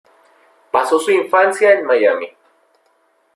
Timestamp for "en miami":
1.73-2.29